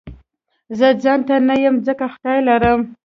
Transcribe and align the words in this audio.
زه 0.77 0.87
ځانته 1.03 1.35
نه 1.49 1.55
يم 1.63 1.75
ځکه 1.87 2.05
خدای 2.13 2.39
لرم 2.47 2.79